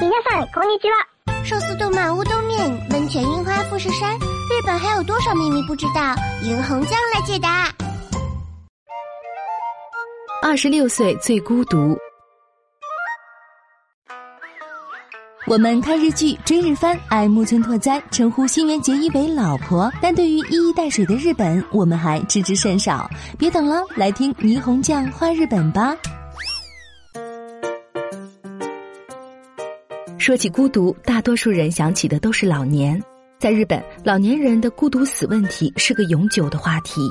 [0.00, 1.06] 皆さんこんにちは。
[1.44, 6.14] 寿司动漫乌冬面，温泉樱花富士山，日本还有多少秘密不知道？
[6.42, 7.68] 银红酱来解答。
[10.42, 11.96] 二十六岁最孤独。
[15.46, 19.92] 我们看日剧、追日番，爱木村拓哉，称呼新垣结衣为老婆。
[20.02, 23.08] 但对于一衣带水的日本，我们还知之甚少。
[23.38, 25.96] 别等了，来听霓虹酱画日本吧。
[30.21, 33.01] 说起孤独，大多数人想起的都是老年。
[33.39, 37.01] 在日本，老年人的孤独死问题是个永久的话题。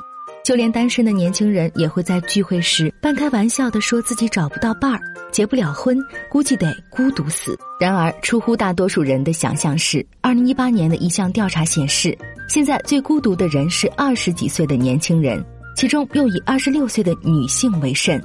[0.44, 5.00] 就连单身的年轻人也会在聚会时半开玩笑的说自己找不到伴儿，
[5.32, 5.98] 结不了婚，
[6.30, 7.58] 估计得孤独死。
[7.80, 12.16] 然而，出乎大多数人的想象是，二零一八年的一项调查显示，
[12.48, 15.44] 现在最孤独的人是二十几岁的年轻人，
[15.76, 18.22] 其中又以二十六岁的女性为甚。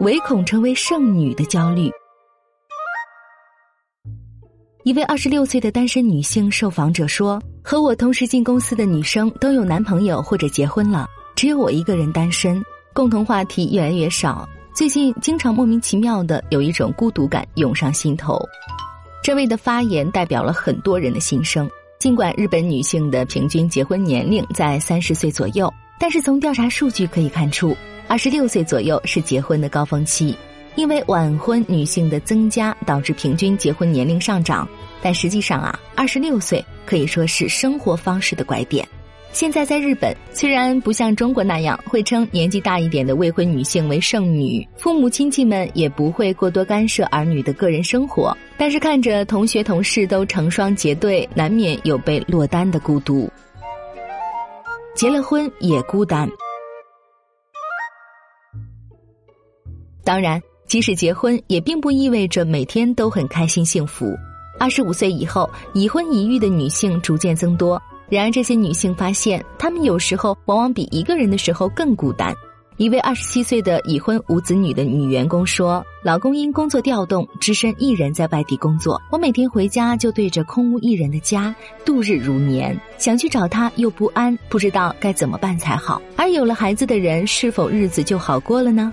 [0.00, 1.90] 唯恐成为剩女的焦虑。
[4.84, 12.60] 一位二十六岁的单身女性受访者说：“和我同时进公司的女生都有男朋友或者结婚了，只有我一个人单身，
[12.92, 14.44] 共同话题越来越少。
[14.74, 18.36] 最近经常莫名其妙的有一种孤独感涌上心头。”
[19.22, 21.70] 这位的发言代表了很多人的心声。
[22.00, 27.76] 尽管日本女性的平均结婚年龄在三十岁左右，但是从调查数据可以看出，
[28.08, 30.36] 二十六岁左右是结婚的高峰期。
[30.74, 34.68] 因为晚婚女性的增加导致平均结婚年龄上涨，
[35.02, 38.86] 但实际上啊，二十六岁可以说是生活方式的拐点。
[39.32, 53.30] 现在在日本，虽然不像中国那样会称年纪大一点的未婚女性为剩女，父母亲戚们也不会过多干涉儿女的个人生活，但是看着同学同事都成双结对，难免有被落单的孤独。
[54.94, 56.28] 结了婚也孤单，
[60.04, 60.38] 当然。
[60.72, 64.16] 即使结婚，也并不意味着每天都很开心幸福。
[64.58, 67.78] 二十五岁以后，已婚已育的女性逐渐增多。
[68.08, 72.34] 然而，这些女性发现，她们有时候往往比一个人的时候更孤单。
[72.78, 78.98] 一位二十七岁的已婚无子女的女员工说：“老公因工作调动，只身一人在外地工作。
[79.10, 81.54] 我每天回家就对着空无一人的家
[81.84, 86.00] 度日如年，想去找他又不安，不知道该怎么办才好。
[86.16, 88.90] 而有了孩子的人，是否日子就好过了呢？”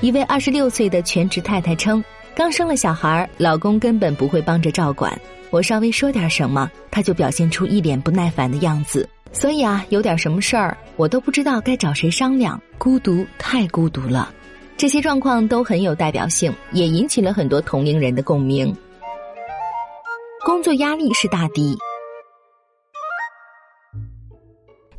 [0.00, 2.02] 一位二十六岁的全职太太称，
[2.34, 5.18] 刚生了小孩，老公根本不会帮着照管。
[5.50, 9.08] 我稍微说点什么，他就表现出一脸不耐烦的样子。
[9.32, 12.60] 所以啊，有点什么事儿，我都不知道该找谁商量。
[12.76, 14.32] 孤独，太孤独了。
[14.76, 18.74] 这些状况都很有代表性，也引起了很多同龄人的共鸣。
[20.44, 21.76] 工作压力是大敌。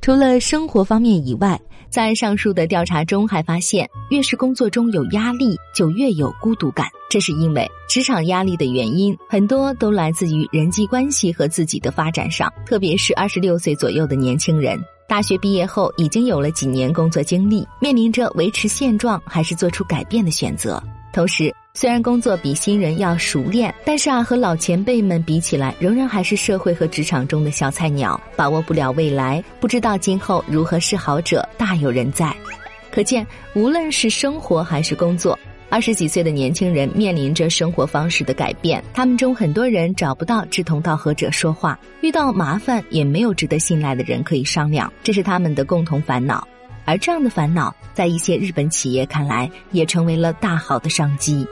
[0.06, 6.86] 除了生活方面以外，在上述的调查中还发现，越是工作中有压力，就越有孤独感。
[7.10, 12.54] 这是因为职场压力的原因，很多都来自于人际关系和自己的发展上。
[12.68, 14.80] 特别是二十六岁左右的年轻人，
[15.10, 20.80] 大学毕业后已经有了几年工作经历，面临着维持现状还是做出改变的选择。
[21.12, 32.34] 同时，虽然工作比新人要熟练，但是啊，和老前辈们比起来，仍然还是社会和职场中的小菜鸟，把握不了未来，不知道今后如何是好者大有人在。
[32.90, 35.38] 可见，无论是生活还是工作，
[35.70, 46.48] 二十几岁的年轻人面临着生活方式的改变，他们中很多人找不到志同道合者说话，遇到麻烦也没有值得信赖的人可以商量，这是他们的共同烦恼。
[46.86, 51.46] 而这样的烦恼，在一些日本企业看来，也成为了大好的商机。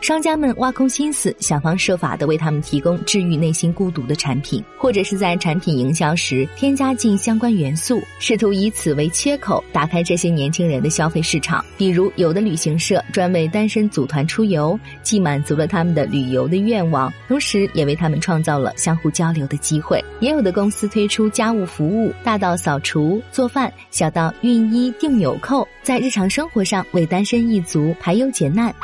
[0.00, 11.64] 商家们挖空心思，想方设法的为他们提供治愈内心孤独的产品，或者是在产品营销时添加进相关元素，试图以此为切口，打开这些年轻人的消费市场。
[11.76, 20.04] 比如，有的旅行社专为单身组团出游，既满足了他们的旅游的愿望，同时也为他们创造了相互交流的机会。
[20.20, 28.74] 也有的公司推出家务服务，大到扫除、做饭，小到熨衣、订纽扣，在日常生活上为单身一族排忧解难。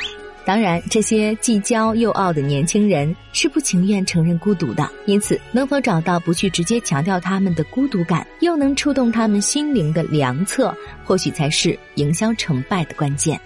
[0.44, 13.41] 当然，这些既骄又傲的年轻人是不情愿承认孤独的，因此，能否找到不去直接强调他们的孤独感，又能触动他们心灵的良策，或许才是营销成败的关键。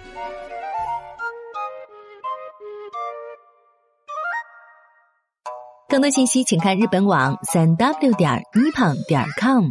[5.87, 9.65] 更多信息，请看日本网三 w 点 nippon 点 com。